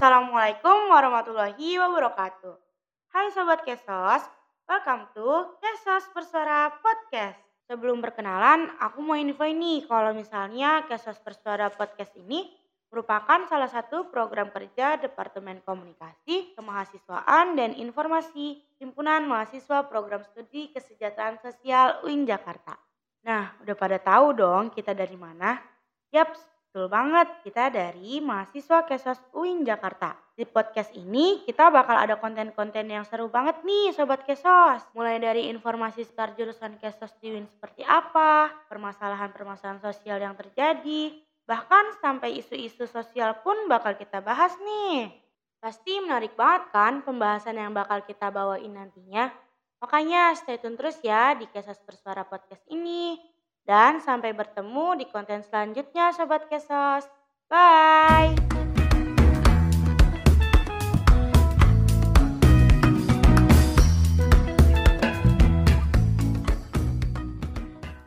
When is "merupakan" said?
12.88-13.44